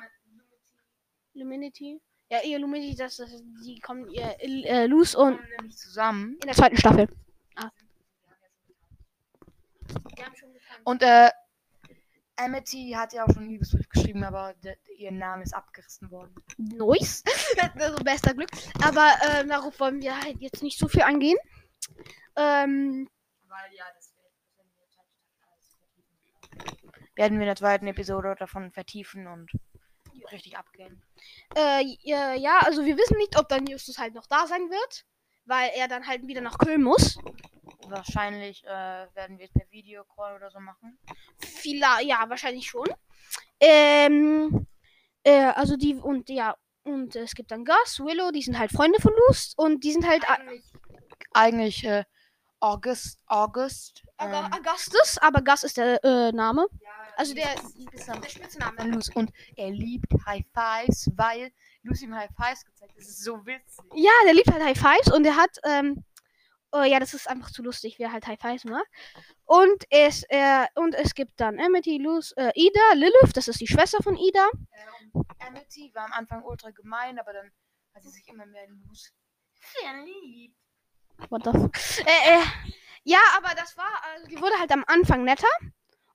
Luminity. 1.34 2.00
Ja, 2.32 2.40
ihr 2.44 2.58
Luminity, 2.58 2.96
das, 2.96 3.18
das 3.18 3.28
die 3.62 3.78
kommen 3.80 4.08
ihr 4.08 4.34
äh, 4.40 4.86
Luz 4.86 5.14
und 5.14 5.38
zusammen. 5.68 6.38
in 6.40 6.46
der 6.46 6.54
zweiten 6.54 6.78
Staffel. 6.78 7.06
Ah. 7.56 7.68
Und 10.84 11.02
äh, 11.02 11.28
Amity 12.36 12.94
hat 12.96 13.12
ja 13.12 13.24
auch 13.24 13.34
schon 13.34 13.50
Liebesbrief 13.50 13.86
geschrieben, 13.86 14.24
aber 14.24 14.54
ihr 14.96 15.12
Name 15.12 15.42
ist 15.42 15.52
abgerissen 15.52 16.10
worden. 16.10 16.34
Nice. 16.56 17.22
also 17.74 18.02
bester 18.02 18.32
Glück. 18.32 18.48
Aber 18.82 19.10
äh, 19.28 19.46
darauf 19.46 19.78
wollen 19.78 20.00
wir 20.00 20.18
halt 20.18 20.40
jetzt 20.40 20.62
nicht 20.62 20.78
so 20.78 20.88
viel 20.88 21.02
eingehen. 21.02 21.36
Ähm, 22.36 23.10
Weil 23.46 23.74
ja, 23.74 23.84
das 23.94 24.14
werden 27.14 27.34
wir 27.38 27.42
in 27.42 27.48
der 27.48 27.56
zweiten 27.56 27.88
Episode 27.88 28.36
davon 28.38 28.72
vertiefen 28.72 29.26
und 29.26 29.50
richtig 30.30 30.56
abgehen. 30.56 31.02
Äh, 31.56 31.82
ja, 32.02 32.58
also 32.60 32.84
wir 32.84 32.96
wissen 32.96 33.16
nicht, 33.18 33.38
ob 33.38 33.48
dann 33.48 33.66
Justus 33.66 33.98
halt 33.98 34.14
noch 34.14 34.26
da 34.26 34.46
sein 34.46 34.70
wird, 34.70 35.04
weil 35.44 35.70
er 35.74 35.88
dann 35.88 36.06
halt 36.06 36.26
wieder 36.26 36.40
nach 36.40 36.58
Köln 36.58 36.82
muss. 36.82 37.18
Wahrscheinlich 37.88 38.64
äh, 38.64 38.68
werden 39.14 39.38
wir 39.38 39.46
es 39.46 39.52
per 39.52 39.68
Videocall 39.70 40.36
oder 40.36 40.50
so 40.50 40.60
machen. 40.60 40.98
Vielleicht, 41.38 42.04
ja, 42.06 42.24
wahrscheinlich 42.28 42.66
schon. 42.68 42.86
Ähm, 43.60 44.66
äh, 45.24 45.46
also 45.54 45.76
die 45.76 45.94
und 45.94 46.28
ja, 46.28 46.56
und 46.84 47.14
es 47.16 47.34
gibt 47.34 47.50
dann 47.50 47.64
Gus, 47.64 48.00
Willow, 48.00 48.30
die 48.30 48.42
sind 48.42 48.58
halt 48.58 48.72
Freunde 48.72 49.00
von 49.00 49.12
Lust 49.28 49.56
und 49.58 49.84
die 49.84 49.92
sind 49.92 50.06
halt 50.06 50.28
a- 50.28 50.38
Eigentlich 51.32 51.84
äh, 51.84 52.04
August, 52.60 53.20
August. 53.26 54.02
Ähm, 54.18 54.32
Augustus, 54.52 55.18
aber 55.18 55.42
Gus 55.42 55.64
ist 55.64 55.76
der 55.76 56.02
äh, 56.04 56.32
Name. 56.32 56.66
Also 57.16 57.34
der, 57.34 57.56
Spitzname 57.58 58.20
der 58.20 58.28
Spitzname. 58.28 58.90
Lucy. 58.90 59.12
Und 59.14 59.32
er 59.56 59.70
liebt 59.70 60.12
High 60.26 60.44
Fives, 60.52 61.10
weil 61.16 61.52
Lucy 61.82 62.04
ihm 62.04 62.14
High 62.14 62.30
Fives 62.36 62.64
gezeigt 62.64 62.92
hat. 62.92 62.98
Das 62.98 63.08
ist 63.08 63.24
so 63.24 63.44
witzig. 63.46 63.84
Ja, 63.94 64.12
der 64.24 64.34
liebt 64.34 64.50
halt 64.50 64.62
High 64.62 64.78
Fives 64.78 65.12
und 65.12 65.24
er 65.24 65.36
hat, 65.36 65.56
ähm, 65.64 66.04
oh 66.72 66.82
ja, 66.82 66.98
das 67.00 67.14
ist 67.14 67.28
einfach 67.28 67.50
zu 67.50 67.62
lustig, 67.62 67.96
wer 67.98 68.12
halt 68.12 68.26
High 68.26 68.40
Fives 68.40 68.64
macht. 68.64 68.86
Und 69.44 69.84
es, 69.90 70.24
äh, 70.28 70.66
und 70.74 70.94
es 70.94 71.14
gibt 71.14 71.40
dann 71.40 71.60
Amity, 71.60 71.98
Luz, 71.98 72.32
äh, 72.36 72.52
Ida, 72.54 72.94
Lilith, 72.94 73.32
das 73.34 73.48
ist 73.48 73.60
die 73.60 73.66
Schwester 73.66 74.02
von 74.02 74.16
Ida. 74.16 74.48
Äh, 74.70 75.08
und 75.12 75.26
Amity 75.40 75.90
war 75.94 76.06
am 76.06 76.12
Anfang 76.12 76.42
ultra 76.44 76.70
gemein, 76.70 77.18
aber 77.18 77.32
dann 77.32 77.50
hat 77.94 78.02
sie 78.02 78.10
sich 78.10 78.26
immer 78.28 78.46
mehr 78.46 78.64
in 78.64 78.82
Lucy 78.86 79.10
verliebt. 79.60 80.56
What 81.28 81.44
the 81.44 81.50
fuck? 81.52 82.06
Äh, 82.06 82.38
äh, 82.38 82.42
ja, 83.04 83.20
aber 83.36 83.54
das 83.54 83.76
war, 83.76 84.02
also 84.12 84.26
die 84.26 84.40
wurde 84.40 84.58
halt 84.58 84.72
am 84.72 84.84
Anfang 84.86 85.24
netter. 85.24 85.48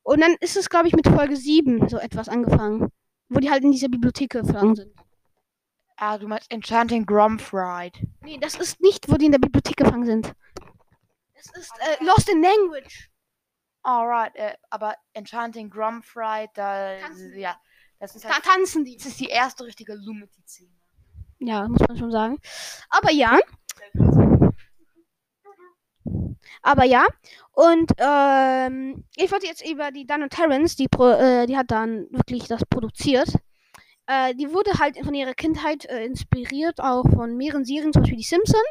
Und 0.07 0.21
dann 0.21 0.37
ist 0.39 0.55
es, 0.55 0.69
glaube 0.69 0.87
ich, 0.87 0.95
mit 0.95 1.05
Folge 1.05 1.35
7 1.35 1.89
so 1.89 1.97
etwas 1.97 2.29
angefangen. 2.29 2.93
Wo 3.27 3.41
die 3.41 3.51
halt 3.51 3.65
in 3.65 3.73
dieser 3.73 3.89
Bibliothek 3.89 4.29
gefangen 4.29 4.73
sind. 4.73 4.95
Ah, 5.97 6.17
du 6.17 6.29
meinst 6.29 6.49
Enchanting 6.49 7.05
Gromfried. 7.05 7.91
Nee, 8.21 8.37
das 8.39 8.55
ist 8.55 8.79
nicht, 8.79 9.11
wo 9.11 9.15
die 9.17 9.25
in 9.25 9.33
der 9.33 9.39
Bibliothek 9.39 9.75
gefangen 9.75 10.05
sind. 10.05 10.31
Das 11.35 11.47
ist 11.57 11.73
äh, 11.79 12.05
Lost 12.05 12.29
in 12.29 12.41
Language. 12.41 13.09
Alright, 13.83 14.33
äh, 14.37 14.53
aber 14.69 14.95
Enchanting 15.11 15.69
Gromfried, 15.69 16.51
da. 16.53 16.97
Tanzen. 17.01 17.37
Ja, 17.37 17.57
das 17.99 18.15
ist 18.15 18.23
Da 18.23 18.29
halt. 18.29 18.45
tanzen 18.45 18.85
die. 18.85 18.95
Das 18.95 19.07
ist 19.07 19.19
die 19.19 19.27
erste 19.27 19.65
richtige 19.65 19.93
Lumity-Szene. 19.93 20.71
Ja, 21.39 21.67
muss 21.67 21.81
man 21.85 21.97
schon 21.97 22.11
sagen. 22.11 22.37
Aber 22.89 23.11
ja, 23.11 23.37
aber 26.61 26.85
ja. 26.85 27.05
Und 27.51 27.91
ähm, 27.97 29.03
ich 29.15 29.31
wollte 29.31 29.47
jetzt 29.47 29.67
über 29.67 29.91
die 29.91 30.05
Dan 30.05 30.23
und 30.23 30.31
Terrence, 30.31 30.75
die, 30.75 30.87
pro, 30.87 31.09
äh, 31.09 31.45
die 31.47 31.57
hat 31.57 31.71
dann 31.71 32.07
wirklich 32.11 32.47
das 32.47 32.63
produziert. 32.65 33.29
Äh, 34.05 34.35
die 34.35 34.51
wurde 34.53 34.71
halt 34.79 34.97
von 35.03 35.13
ihrer 35.13 35.33
Kindheit 35.33 35.85
äh, 35.85 36.05
inspiriert, 36.05 36.79
auch 36.79 37.03
von 37.03 37.35
mehreren 37.35 37.65
Serien, 37.65 37.93
zum 37.93 38.03
Beispiel 38.03 38.19
die 38.19 38.23
Simpson, 38.23 38.61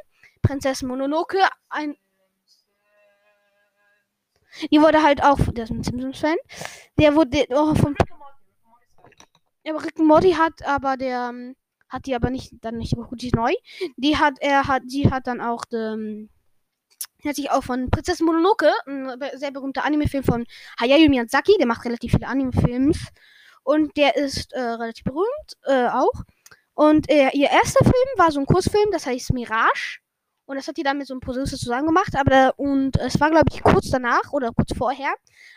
Prinzessin 0.42 0.88
Mononoke, 0.88 1.38
ein 1.68 1.96
Die 4.70 4.80
wurde 4.80 5.02
halt 5.02 5.22
auch, 5.22 5.38
der 5.52 5.64
ist 5.64 5.70
ein 5.70 5.82
Simpsons-Fan. 5.82 6.36
Der 6.98 7.14
wurde 7.14 7.46
auch 7.50 7.76
von. 7.76 7.94
Aber 9.68 9.84
Rick 9.84 9.98
Morty 9.98 10.32
hat 10.32 10.64
aber 10.64 10.96
der 10.96 11.28
ähm, 11.30 11.56
hat 11.88 12.06
die 12.06 12.14
aber 12.14 12.30
nicht 12.30 12.52
dann 12.62 12.76
nicht 12.76 12.96
wirklich 12.96 13.32
neu. 13.32 13.52
Die 13.96 14.16
hat 14.16 14.34
er 14.40 14.66
hat 14.68 14.82
die 14.86 15.10
hat 15.10 15.26
dann 15.26 15.40
auch 15.40 15.64
ähm, 15.72 16.30
sich 17.34 17.50
auch 17.50 17.64
von 17.64 17.90
Prinzessin 17.90 18.26
Mononoke, 18.26 18.70
ein 18.86 19.18
sehr 19.34 19.50
berühmter 19.50 19.84
Anime-Film 19.84 20.24
von 20.24 20.46
Hayao 20.80 21.08
Miyazaki, 21.08 21.56
der 21.58 21.66
macht 21.66 21.84
relativ 21.84 22.12
viele 22.12 22.28
Anime-Films 22.28 22.98
und 23.64 23.96
der 23.96 24.16
ist 24.16 24.52
äh, 24.52 24.60
relativ 24.60 25.04
berühmt 25.04 25.56
äh, 25.64 25.88
auch. 25.88 26.22
Und 26.74 27.08
äh, 27.10 27.30
ihr 27.32 27.50
erster 27.50 27.84
Film 27.84 27.94
war 28.16 28.30
so 28.30 28.38
ein 28.38 28.46
Kurzfilm, 28.46 28.90
das 28.92 29.06
heißt 29.06 29.32
Mirage. 29.32 29.98
Und 30.44 30.56
das 30.56 30.68
hat 30.68 30.76
die 30.76 30.84
dann 30.84 30.98
mit 30.98 31.08
so 31.08 31.14
einem 31.14 31.20
Producer 31.20 31.56
zusammen 31.56 31.86
gemacht. 31.86 32.14
Aber 32.14 32.54
und 32.58 32.96
es 32.98 33.18
war, 33.18 33.30
glaube 33.30 33.46
ich, 33.50 33.62
kurz 33.62 33.90
danach 33.90 34.32
oder 34.32 34.52
kurz 34.52 34.76
vorher, 34.76 35.12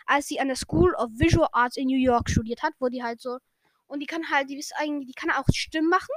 als 0.06 0.26
sie 0.26 0.40
an 0.40 0.48
der 0.48 0.56
School 0.56 0.94
of 0.94 1.10
Visual 1.12 1.48
Arts 1.52 1.76
in 1.76 1.86
New 1.86 1.96
York 1.96 2.28
studiert 2.28 2.62
hat, 2.62 2.72
wo 2.80 2.88
die 2.88 3.02
halt 3.02 3.20
so. 3.20 3.38
Und 3.86 4.00
die 4.00 4.06
kann 4.06 4.30
halt, 4.30 4.50
die 4.50 4.58
ist 4.58 4.72
eigentlich, 4.76 5.08
die 5.08 5.14
kann 5.14 5.30
auch 5.30 5.44
Stimmen 5.52 5.88
machen. 5.88 6.08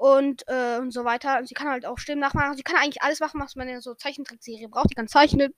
Und, 0.00 0.44
äh, 0.48 0.78
und 0.78 0.92
so 0.92 1.04
weiter. 1.04 1.38
Und 1.38 1.46
sie 1.46 1.52
kann 1.52 1.68
halt 1.68 1.84
auch 1.84 1.98
Stimmen 1.98 2.22
nachmachen. 2.22 2.56
Sie 2.56 2.62
kann 2.62 2.76
eigentlich 2.76 3.02
alles 3.02 3.20
machen, 3.20 3.38
was 3.38 3.54
man 3.54 3.68
in 3.68 3.82
so 3.82 3.92
Zeichentrickserie 3.92 4.66
braucht. 4.66 4.88
Die 4.88 4.94
kann 4.94 5.08
zeichnen, 5.08 5.52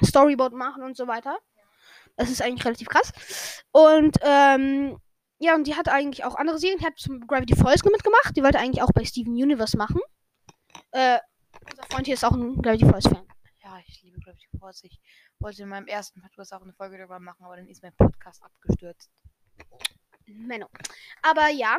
Storyboard 0.00 0.52
machen 0.52 0.84
und 0.84 0.96
so 0.96 1.08
weiter. 1.08 1.36
Das 2.14 2.30
ist 2.30 2.40
eigentlich 2.42 2.64
relativ 2.64 2.88
krass. 2.88 3.12
Und, 3.72 4.18
ähm, 4.22 5.00
ja, 5.40 5.56
und 5.56 5.66
die 5.66 5.74
hat 5.74 5.88
eigentlich 5.88 6.24
auch 6.24 6.36
andere 6.36 6.60
Serien. 6.60 6.78
Die 6.78 6.86
hat 6.86 6.96
zum 6.96 7.26
Gravity 7.26 7.56
Falls 7.56 7.82
mitgemacht. 7.82 8.36
Die 8.36 8.44
wollte 8.44 8.60
eigentlich 8.60 8.84
auch 8.84 8.92
bei 8.94 9.04
Steven 9.04 9.32
Universe 9.32 9.76
machen. 9.76 10.00
Äh, 10.92 11.18
unser 11.68 11.82
Freund 11.90 12.06
hier 12.06 12.14
ist 12.14 12.24
auch 12.24 12.36
ein 12.36 12.62
Gravity 12.62 12.86
Falls 12.86 13.08
Fan. 13.08 13.26
Ja, 13.64 13.80
ich 13.84 14.00
liebe 14.00 14.20
Gravity 14.20 14.46
Falls. 14.60 14.84
Ich 14.84 15.00
wollte 15.40 15.62
in 15.62 15.70
meinem 15.70 15.88
ersten 15.88 16.22
Podcast 16.22 16.54
auch 16.54 16.62
eine 16.62 16.72
Folge 16.72 16.98
darüber 16.98 17.18
machen, 17.18 17.44
aber 17.44 17.56
dann 17.56 17.66
ist 17.66 17.82
mein 17.82 17.96
Podcast 17.96 18.44
abgestürzt. 18.44 19.10
Menno. 20.26 20.68
Aber 21.22 21.48
ja, 21.48 21.76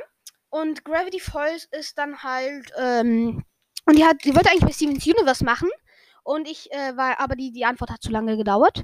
und 0.61 0.83
Gravity 0.83 1.19
Falls 1.19 1.65
ist 1.71 1.97
dann 1.97 2.23
halt, 2.23 2.71
ähm, 2.77 3.43
und 3.85 3.97
die 3.97 4.05
hat, 4.05 4.23
die 4.23 4.35
wollte 4.35 4.49
eigentlich 4.49 4.65
bei 4.65 4.73
Steven's 4.73 5.05
Universe 5.05 5.43
machen. 5.43 5.69
Und 6.23 6.47
ich, 6.47 6.71
äh, 6.71 6.95
war, 6.97 7.19
aber 7.19 7.35
die, 7.35 7.51
die 7.51 7.63
Antwort 7.63 7.89
hat 7.89 8.01
zu 8.01 8.11
lange 8.11 8.35
gedauert. 8.35 8.83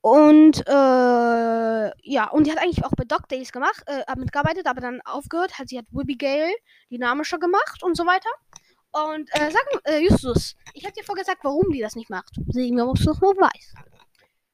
Und, 0.00 0.64
äh, 0.68 1.90
ja, 2.08 2.28
und 2.30 2.46
die 2.46 2.52
hat 2.52 2.58
eigentlich 2.58 2.84
auch 2.84 2.92
bei 2.96 3.04
Dog 3.04 3.28
Days 3.28 3.50
gemacht, 3.50 3.82
äh, 3.86 4.04
mitgearbeitet, 4.16 4.68
aber 4.68 4.80
dann 4.80 5.00
aufgehört, 5.00 5.58
hat 5.58 5.68
sie 5.68 5.78
hat 5.78 5.86
Wibby 5.90 6.14
Gale 6.14 6.54
dynamischer 6.90 7.38
gemacht 7.38 7.82
und 7.82 7.96
so 7.96 8.06
weiter. 8.06 8.30
Und, 8.92 9.28
äh, 9.34 9.50
sag, 9.50 9.64
äh, 9.84 9.98
Justus, 9.98 10.54
ich 10.74 10.86
hab 10.86 10.94
dir 10.94 11.02
vorgesagt, 11.02 11.42
warum 11.42 11.72
die 11.72 11.80
das 11.80 11.96
nicht 11.96 12.10
macht. 12.10 12.34
Sehen 12.48 12.76
wir, 12.76 12.86
ob 12.86 12.96
du 12.96 13.10
es 13.10 13.20
noch 13.20 13.20
weiß. 13.20 13.74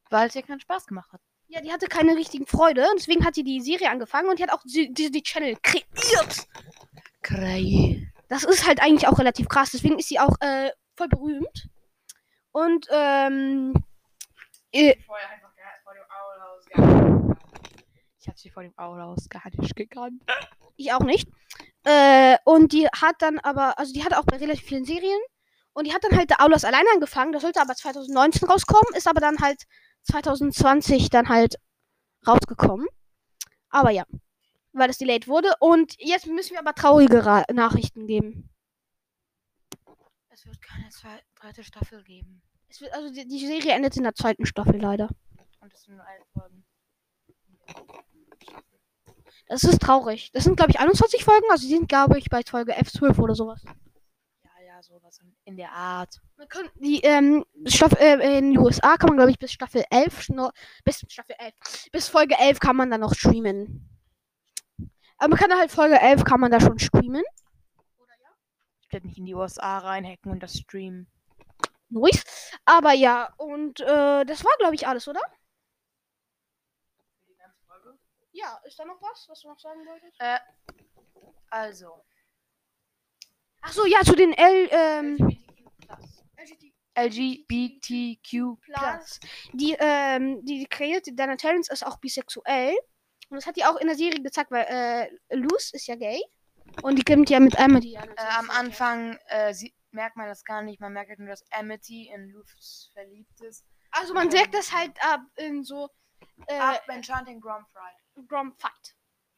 Weil 0.08 0.28
es 0.28 0.34
ihr 0.34 0.42
keinen 0.42 0.60
Spaß 0.60 0.86
gemacht 0.86 1.12
hat. 1.12 1.20
Ja, 1.52 1.60
die 1.60 1.70
hatte 1.70 1.86
keine 1.86 2.16
richtigen 2.16 2.46
Freude. 2.46 2.86
Deswegen 2.96 3.26
hat 3.26 3.34
sie 3.34 3.44
die 3.44 3.60
Serie 3.60 3.90
angefangen 3.90 4.30
und 4.30 4.38
die 4.38 4.42
hat 4.42 4.50
auch 4.50 4.62
die, 4.64 4.90
die, 4.90 5.10
die 5.10 5.22
Channel 5.22 5.54
kreiert. 5.62 6.48
Krei. 7.20 8.10
Das 8.30 8.44
ist 8.44 8.66
halt 8.66 8.80
eigentlich 8.80 9.06
auch 9.06 9.18
relativ 9.18 9.50
krass. 9.50 9.68
Deswegen 9.70 9.98
ist 9.98 10.08
sie 10.08 10.18
auch 10.18 10.34
äh, 10.40 10.70
voll 10.96 11.08
berühmt. 11.08 11.68
Und 12.52 12.86
ähm, 12.90 13.74
äh, 14.72 14.96
Vorher 15.04 15.28
einfach 15.28 15.50
vor 15.84 15.92
dem 15.92 16.04
Aulaus 16.08 16.64
gehabt. 16.64 17.38
Ich 18.18 18.28
hab 18.28 18.38
sie 18.38 18.50
vor 18.50 18.62
dem 18.62 18.72
Aulaus 18.78 19.28
gar 19.28 19.42
nicht 19.58 19.76
gekannt. 19.76 20.22
ich 20.76 20.90
auch 20.94 21.00
nicht. 21.00 21.28
Äh, 21.84 22.38
und 22.46 22.72
die 22.72 22.86
hat 22.86 23.16
dann 23.18 23.38
aber, 23.40 23.78
also 23.78 23.92
die 23.92 24.02
hatte 24.02 24.18
auch 24.18 24.24
bei 24.24 24.38
relativ 24.38 24.64
vielen 24.64 24.86
Serien. 24.86 25.20
Und 25.74 25.86
die 25.86 25.94
hat 25.94 26.04
dann 26.04 26.16
halt 26.16 26.30
The 26.30 26.36
Aulas 26.38 26.64
alleine 26.64 26.88
angefangen. 26.92 27.32
Das 27.32 27.42
sollte 27.42 27.60
aber 27.60 27.74
2019 27.74 28.48
rauskommen, 28.48 28.94
ist 28.94 29.08
aber 29.08 29.20
dann 29.20 29.38
halt 29.38 29.64
2020 30.04 31.10
dann 31.10 31.28
halt 31.28 31.56
rausgekommen. 32.26 32.86
Aber 33.70 33.90
ja, 33.90 34.04
weil 34.72 34.90
es 34.90 34.98
delayed 34.98 35.28
wurde. 35.28 35.52
Und 35.60 35.94
jetzt 35.98 36.26
müssen 36.26 36.52
wir 36.52 36.60
aber 36.60 36.74
traurige 36.74 37.24
Ra 37.24 37.44
Nachrichten 37.52 38.06
geben. 38.06 38.50
Es 40.28 40.46
wird 40.46 40.60
keine 40.60 40.88
zwei, 40.90 41.20
dritte 41.40 41.64
Staffel 41.64 42.02
geben. 42.02 42.42
Es 42.68 42.80
wird, 42.80 42.92
also 42.94 43.12
die, 43.12 43.26
die 43.26 43.46
Serie 43.46 43.72
endet 43.72 43.96
in 43.96 44.02
der 44.02 44.14
zweiten 44.14 44.46
Staffel 44.46 44.80
leider. 44.80 45.08
Und 45.60 45.72
es 45.72 45.82
sind 45.82 45.96
nur 45.96 46.06
elf 46.06 46.26
Folgen. 46.32 46.64
Das 49.46 49.64
ist 49.64 49.80
traurig. 49.80 50.30
Das 50.32 50.44
sind, 50.44 50.56
glaube 50.56 50.70
ich, 50.70 50.80
21 50.80 51.24
Folgen. 51.24 51.46
Also 51.50 51.66
die 51.66 51.74
sind, 51.74 51.88
glaube 51.88 52.18
ich, 52.18 52.30
bei 52.30 52.42
Folge 52.42 52.76
F12 52.76 53.18
oder 53.18 53.34
sowas. 53.34 53.62
Ja, 54.88 54.94
ja, 54.94 55.00
sowas 55.00 55.20
in- 55.44 55.56
der 55.56 55.72
Art. 55.72 56.20
Man 56.36 56.48
kann 56.48 56.68
die 56.76 57.00
ähm, 57.00 57.44
Staffel 57.66 57.98
äh, 57.98 58.38
in 58.38 58.52
den 58.52 58.58
USA 58.58 58.96
kann 58.96 59.08
man 59.08 59.16
glaube 59.16 59.30
ich 59.30 59.38
bis 59.38 59.52
Staffel 59.52 59.84
11 59.90 60.30
noch 60.30 60.52
bis 60.84 61.04
Staffel 61.08 61.36
11 61.38 61.54
bis 61.92 62.08
Folge 62.08 62.36
11 62.38 62.60
kann 62.60 62.76
man 62.76 62.90
dann 62.90 63.00
noch 63.00 63.14
streamen. 63.14 63.88
Aber 65.18 65.28
man 65.28 65.38
kann 65.38 65.52
halt 65.56 65.70
Folge 65.70 66.00
11 66.00 66.24
kann 66.24 66.40
man 66.40 66.50
da 66.50 66.60
schon 66.60 66.78
streamen. 66.78 67.22
Ich 68.80 68.92
werde 68.92 69.06
nicht 69.06 69.18
in 69.18 69.24
die 69.26 69.34
USA 69.34 69.78
reinhacken 69.78 70.32
und 70.32 70.42
das 70.42 70.58
streamen. 70.58 71.06
Nice. 71.88 72.24
Aber 72.64 72.92
ja, 72.92 73.32
und 73.36 73.80
äh, 73.80 74.24
das 74.24 74.44
war 74.44 74.52
glaube 74.58 74.74
ich 74.74 74.86
alles, 74.86 75.06
oder? 75.08 75.20
Ja, 78.32 78.58
ist 78.64 78.78
da 78.78 78.84
noch 78.84 79.00
was, 79.02 79.28
was 79.28 79.40
du 79.42 79.48
noch 79.48 79.58
sagen 79.58 79.84
wolltest? 79.86 80.18
Äh, 80.18 80.38
also. 81.50 82.02
Ach 83.62 83.72
so, 83.72 83.86
ja, 83.86 84.00
zu 84.02 84.14
den 84.14 84.32
L 84.32 84.68
ähm, 84.70 85.38
LGBTQ 86.94 88.60
Plus. 88.60 89.20
Die, 89.52 89.76
ähm, 89.78 90.44
die 90.44 90.66
kreiert, 90.66 91.06
Dana 91.12 91.36
Terrence 91.36 91.70
ist 91.70 91.86
auch 91.86 91.98
bisexuell. 91.98 92.74
Und 93.30 93.36
das 93.36 93.46
hat 93.46 93.56
die 93.56 93.64
auch 93.64 93.76
in 93.76 93.86
der 93.86 93.96
Serie 93.96 94.22
gezeigt, 94.22 94.50
weil 94.50 94.66
äh, 94.68 95.34
Luz 95.34 95.70
ist 95.70 95.86
ja 95.86 95.96
gay. 95.96 96.22
Und 96.82 96.96
die 96.96 97.02
kommt 97.02 97.30
ja 97.30 97.40
mit 97.40 97.58
Amity 97.58 97.96
an. 97.96 98.08
Äh, 98.10 98.38
am 98.38 98.50
Anfang 98.50 99.18
äh, 99.28 99.54
sie, 99.54 99.74
merkt 99.90 100.16
man 100.16 100.26
das 100.26 100.44
gar 100.44 100.62
nicht. 100.62 100.80
Man 100.80 100.92
merkt 100.92 101.10
halt 101.10 101.18
nur, 101.18 101.28
dass 101.28 101.44
Amity 101.52 102.10
in 102.12 102.30
Luffs 102.30 102.90
verliebt 102.92 103.40
ist. 103.40 103.64
Also 103.90 104.12
man 104.14 104.28
merkt 104.28 104.54
das 104.54 104.72
halt 104.72 104.92
ab 105.02 105.20
in 105.36 105.64
so 105.64 105.88
äh, 106.46 106.58
Ab 106.58 106.88
Enchanting 106.88 107.40
Grom 107.40 107.64
Fried. 107.72 108.28
Grom 108.28 108.52
Fight. 108.52 108.96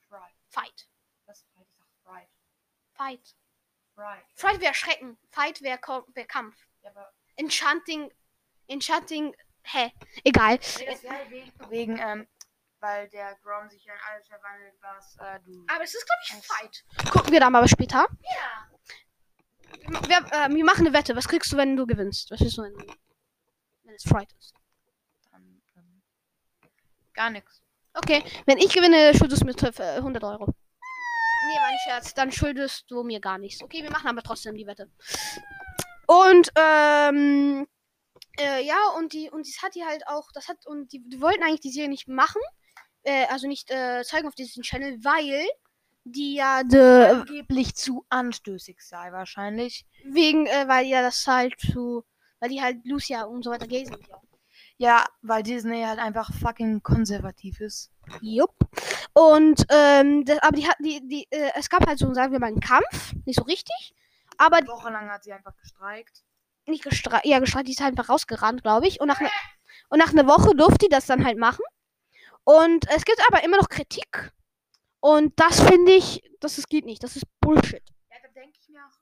Fried. 0.09 0.21
Fight. 0.49 0.88
Fried? 1.25 1.66
Ich 1.66 1.76
sag 1.76 1.88
Fried. 2.02 2.28
Fight. 2.95 3.35
Fried. 3.95 4.25
Fight 4.35 4.61
wäre 4.61 4.75
Schrecken. 4.75 5.19
Fight 5.31 5.63
wäre 5.63 5.79
wär 6.15 6.27
Kampf. 6.27 6.57
Ja, 6.83 6.91
Enchanting. 7.37 8.11
Enchanting. 8.67 9.35
Hä? 9.63 9.93
Egal. 10.25 10.59
nee, 10.79 10.87
das 10.87 11.03
wäre 11.03 11.31
wegen, 11.31 11.71
wegen 11.71 11.99
ähm, 11.99 12.27
weil 12.85 13.09
der 13.09 13.35
Grom 13.43 13.69
sich 13.71 13.85
ja 13.85 13.95
in 13.95 14.01
alles 14.11 14.27
verwandelt, 14.27 14.75
was 14.81 15.17
äh, 15.17 15.41
du. 15.41 15.65
Aber 15.69 15.85
es 15.85 15.95
ist, 15.95 16.07
glaube 16.07 16.21
ich, 16.23 16.47
Fight. 16.47 16.85
Gucken 17.11 17.33
wir 17.33 17.41
da 17.41 17.49
mal 17.49 17.67
später. 17.67 18.07
Ja. 18.21 18.69
Wir, 20.07 20.19
äh, 20.33 20.55
wir 20.55 20.65
machen 20.65 20.87
eine 20.87 20.93
Wette. 20.93 21.17
Was 21.17 21.27
kriegst 21.27 21.51
du, 21.53 21.57
wenn 21.57 21.77
du 21.77 21.87
gewinnst? 21.87 22.31
Was 22.31 22.43
ist 22.43 22.57
so, 22.57 22.63
wenn, 22.63 22.77
wenn 23.85 23.95
es 23.95 24.03
Fight 24.03 24.31
ist? 24.39 24.53
Dann, 25.33 25.63
ähm, 25.77 26.03
gar 27.15 27.31
nichts. 27.31 27.63
Okay, 27.95 28.23
wenn 28.45 28.59
ich 28.59 28.73
gewinne, 28.73 29.15
schuldest 29.17 29.43
du 29.43 29.47
mir 29.47 29.57
12, 29.57 29.79
äh, 29.79 29.97
100 29.97 30.23
Euro. 30.25 30.55
Nee, 31.47 31.59
mein 31.61 31.79
Scherz. 31.85 32.15
Dann 32.15 32.33
schuldest 32.33 32.91
du 32.91 33.03
mir 33.03 33.21
gar 33.21 33.39
nichts. 33.39 33.63
Okay, 33.63 33.83
wir 33.83 33.91
machen 33.91 34.09
aber 34.09 34.23
trotzdem 34.23 34.55
die 34.57 34.67
Wette. 34.67 34.91
Und, 36.07 36.51
ähm, 36.57 37.67
äh, 38.39 38.65
ja, 38.65 38.77
und 38.99 39.13
die, 39.13 39.31
und 39.31 39.47
das 39.47 39.63
hat 39.63 39.75
die 39.75 39.85
halt 39.85 40.07
auch, 40.07 40.31
das 40.33 40.49
hat, 40.49 40.67
und 40.67 40.93
die, 40.93 41.03
die 41.09 41.21
wollten 41.21 41.43
eigentlich 41.43 41.61
die 41.61 41.71
Serie 41.71 41.89
nicht 41.89 42.09
machen, 42.09 42.41
äh, 43.03 43.27
also 43.27 43.47
nicht 43.47 43.71
äh, 43.71 44.03
zeigen 44.05 44.29
auf 44.29 44.35
diesem 44.35 44.63
Channel, 44.63 44.99
weil 45.03 45.47
die 46.05 46.35
ja 46.35 46.63
de, 46.63 47.07
Angeblich 47.07 47.75
zu 47.75 48.05
anstößig 48.11 48.81
sei 48.81 49.11
wahrscheinlich. 49.13 49.87
wegen, 50.05 50.47
äh, 50.47 50.69
weil 50.69 50.87
ja 50.87 51.01
das 51.01 51.27
halt 51.27 51.59
zu, 51.59 52.05
weil 52.41 52.51
die 52.51 52.61
halt 52.61 52.85
Lucia 52.85 53.23
und 53.25 53.43
so 53.43 53.51
weiter 53.51 53.67
gay 53.67 53.87
sind. 53.87 54.07
Ja. 54.07 54.21
Ja, 54.77 55.05
weil 55.23 55.45
Disney 55.45 55.83
halt 55.83 56.01
einfach 56.01 56.33
fucking 56.35 56.83
konservativ 56.83 57.61
ist. 57.61 57.93
Jupp. 58.21 58.55
Und, 59.14 59.64
ähm, 59.71 60.25
das, 60.25 60.38
aber 60.42 60.56
die 60.56 60.68
hat, 60.68 60.76
die, 60.80 61.06
die, 61.06 61.26
äh, 61.30 61.50
es 61.54 61.71
gab 61.71 61.87
halt 61.87 61.99
so, 61.99 62.12
sagen 62.14 62.33
wir 62.33 62.40
mal, 62.40 62.49
einen 62.49 62.61
Kampf, 62.61 63.12
nicht 63.25 63.37
so 63.38 63.44
richtig, 63.44 63.94
aber 64.38 64.59
Wochenlang 64.66 65.09
hat 65.09 65.23
sie 65.23 65.33
einfach 65.33 65.56
gestreikt. 65.56 66.25
nicht 66.66 66.83
gestreikt, 66.83 67.25
ja, 67.25 67.38
gestreikt, 67.38 67.68
die 67.68 67.73
ist 67.73 67.80
halt 67.80 67.97
einfach 67.97 68.09
rausgerannt, 68.12 68.62
glaube 68.62 68.88
ich. 68.88 69.00
Und 69.00 69.09
nach, 69.09 69.21
ne, 69.21 69.30
und 69.88 69.99
nach 69.99 70.11
einer 70.11 70.26
Woche 70.26 70.56
durfte 70.56 70.87
die 70.87 70.88
das 70.88 71.06
dann 71.06 71.25
halt 71.25 71.38
machen. 71.38 71.64
Und 72.42 72.88
es 72.90 73.04
gibt 73.04 73.21
aber 73.28 73.44
immer 73.44 73.56
noch 73.56 73.68
Kritik. 73.68 74.33
Und 75.00 75.38
das 75.38 75.61
finde 75.61 75.92
ich, 75.92 76.23
das 76.40 76.59
ist, 76.59 76.68
geht 76.68 76.85
nicht. 76.85 77.02
Das 77.02 77.14
ist 77.14 77.25
Bullshit. 77.40 77.83
Ja, 78.11 78.16
da 78.23 78.28
denke 78.28 78.59
ich 78.61 78.68
mir 78.68 78.80
auch, 78.80 78.99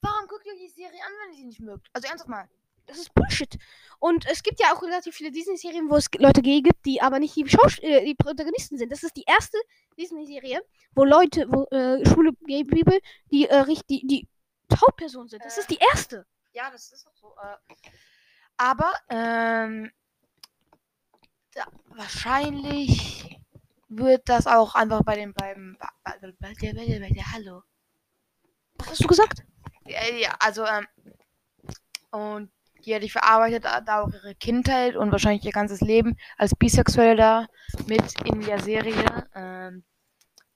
warum 0.00 0.26
guckt 0.26 0.46
ihr 0.46 0.56
die 0.56 0.68
Serie 0.68 1.00
an, 1.04 1.12
wenn 1.22 1.32
ihr 1.32 1.36
sie 1.36 1.44
nicht 1.44 1.60
mögt? 1.60 1.88
Also 1.92 2.08
ernsthaft 2.08 2.30
mal. 2.30 2.48
Das 2.88 2.98
ist 2.98 3.14
Bullshit. 3.14 3.56
Und 4.00 4.26
es 4.26 4.42
gibt 4.42 4.60
ja 4.60 4.72
auch 4.74 4.82
relativ 4.82 5.14
viele 5.14 5.30
Disney-Serien, 5.30 5.90
wo 5.90 5.96
es 5.96 6.06
Leute 6.18 6.40
gibt, 6.40 6.84
die 6.86 7.00
aber 7.02 7.18
nicht 7.18 7.36
die, 7.36 7.42
äh, 7.42 8.04
die 8.04 8.14
Protagonisten 8.14 8.78
sind. 8.78 8.90
Das 8.90 9.02
ist 9.02 9.16
die 9.16 9.24
erste 9.26 9.58
Disney-Serie, 9.98 10.62
wo 10.94 11.04
Leute, 11.04 11.46
wo 11.50 11.64
äh, 11.76 12.04
schwule 12.06 12.32
Gay 12.46 12.64
People, 12.64 12.98
die 13.30 13.46
äh, 13.46 13.56
richtig, 13.56 14.02
die 14.06 14.26
Hauptpersonen 14.72 15.28
sind. 15.28 15.44
Das 15.44 15.56
Äh. 15.56 15.60
ist 15.60 15.70
die 15.70 15.78
erste. 15.92 16.26
Ja, 16.52 16.70
das 16.70 16.92
ist 16.92 17.06
auch 17.06 17.14
so. 17.16 17.34
Äh, 17.42 17.56
aber, 18.56 18.92
ähm, 19.10 19.92
da, 21.54 21.66
wahrscheinlich 21.88 23.38
wird 23.88 24.28
das 24.28 24.46
auch 24.46 24.74
einfach 24.74 25.02
bei 25.02 25.16
den 25.16 25.32
beiden. 25.34 25.76
Hallo. 27.32 27.62
Was 28.76 28.90
hast 28.90 29.02
du 29.04 29.08
gesagt? 29.08 29.42
Ja, 29.86 30.04
ja 30.04 30.36
also, 30.38 30.64
ähm, 30.64 30.86
und 32.10 32.50
ja, 32.80 32.98
die 32.98 33.10
verarbeitet 33.10 33.64
da, 33.64 33.80
da 33.80 34.02
auch 34.02 34.12
ihre 34.12 34.34
Kindheit 34.34 34.96
und 34.96 35.12
wahrscheinlich 35.12 35.44
ihr 35.44 35.52
ganzes 35.52 35.80
Leben 35.80 36.16
als 36.36 36.54
bisexuell 36.54 37.16
da 37.16 37.46
mit 37.86 38.20
in 38.24 38.40
der 38.40 38.60
Serie. 38.60 39.28
Ähm, 39.34 39.84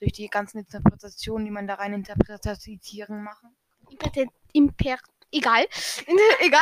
durch 0.03 0.13
die 0.13 0.29
ganzen 0.29 0.59
Interpretationen, 0.59 1.45
die 1.45 1.53
man 1.53 1.69
da 1.69 1.75
rein 1.75 1.95
interpretieren 1.95 3.23
machen. 3.23 3.57
Imper 3.89 4.31
Imper 4.53 4.99
egal. 5.31 5.67
egal. 6.41 6.61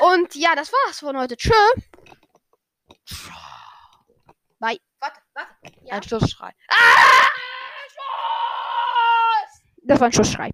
Und 0.00 0.34
ja, 0.34 0.54
das 0.54 0.72
war's 0.72 1.00
von 1.00 1.16
heute. 1.18 1.36
Tschö. 1.36 1.52
Bye. 4.58 4.78
Warte, 5.00 5.20
warte. 5.34 5.52
Ja. 5.84 5.94
Ein 5.94 6.02
Schlussschrei. 6.02 6.52
Das 9.82 10.00
war 10.00 10.06
ein 10.06 10.12
Schussschrei. 10.12 10.50